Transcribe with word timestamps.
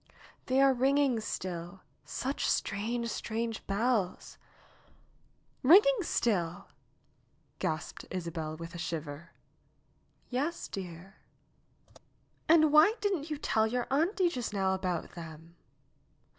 ^'They 0.47 0.59
are 0.59 0.73
ringing 0.73 1.19
still. 1.19 1.81
Such 2.05 2.49
strange, 2.49 3.09
strange 3.09 3.63
bells!" 3.67 4.39
''Kinging 5.63 6.01
still!" 6.03 6.69
gasped 7.59 8.07
Isabel 8.09 8.55
with 8.57 8.73
a 8.73 8.79
shiver. 8.79 9.29
"Yes, 10.27 10.67
dear." 10.67 11.17
"And 12.49 12.71
why 12.71 12.95
didn't 12.99 13.29
you 13.29 13.37
tell 13.37 13.67
your 13.67 13.85
auntie 13.91 14.29
just 14.29 14.53
now 14.55 14.73
about 14.73 15.11
them 15.11 15.55